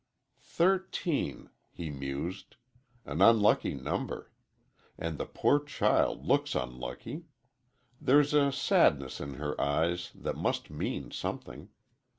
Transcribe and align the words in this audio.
"Thirteen," 0.39 1.51
he 1.69 1.91
mused; 1.91 2.55
"an 3.05 3.21
unlucky 3.21 3.75
number. 3.75 4.31
And 4.97 5.19
the 5.19 5.27
poor 5.27 5.63
child 5.63 6.25
looks 6.25 6.55
unlucky. 6.55 7.25
There's 8.01 8.33
a 8.33 8.51
sadness 8.51 9.19
in 9.21 9.35
her 9.35 9.61
eyes 9.61 10.11
that 10.15 10.35
must 10.37 10.71
mean 10.71 11.11
something. 11.11 11.69